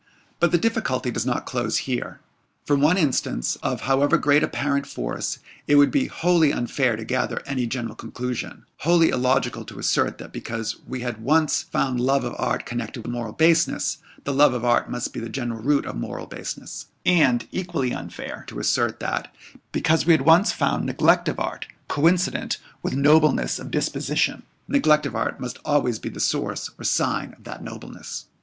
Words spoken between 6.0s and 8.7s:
wholly unfair to gather any general conclusion